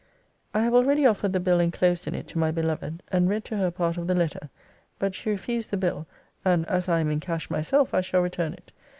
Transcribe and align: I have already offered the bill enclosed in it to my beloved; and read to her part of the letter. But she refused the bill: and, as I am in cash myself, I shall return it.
I 0.55 0.61
have 0.63 0.73
already 0.73 1.05
offered 1.05 1.31
the 1.31 1.39
bill 1.39 1.59
enclosed 1.59 2.07
in 2.07 2.15
it 2.15 2.25
to 2.29 2.39
my 2.39 2.49
beloved; 2.49 3.03
and 3.11 3.29
read 3.29 3.45
to 3.45 3.57
her 3.57 3.69
part 3.69 3.97
of 3.97 4.07
the 4.07 4.15
letter. 4.15 4.49
But 4.97 5.13
she 5.13 5.29
refused 5.29 5.69
the 5.69 5.77
bill: 5.77 6.07
and, 6.43 6.65
as 6.65 6.89
I 6.89 7.01
am 7.01 7.11
in 7.11 7.19
cash 7.19 7.51
myself, 7.51 7.93
I 7.93 8.01
shall 8.01 8.21
return 8.21 8.53
it. 8.53 8.71